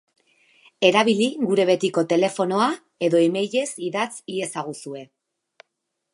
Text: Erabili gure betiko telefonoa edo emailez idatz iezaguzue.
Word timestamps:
Erabili 0.87 1.27
gure 1.49 1.65
betiko 1.71 2.03
telefonoa 2.13 2.71
edo 3.09 3.23
emailez 3.27 3.69
idatz 3.91 4.11
iezaguzue. 4.39 5.07